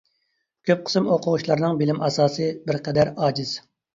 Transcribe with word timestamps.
كۆپ 0.69 0.79
قىسىم 0.87 1.09
ئوقۇغۇچىلارنىڭ 1.15 1.77
بىلىم 1.83 2.01
ئاساسى 2.07 2.47
بىرقەدەر 2.71 3.15
ئاجىز. 3.27 3.55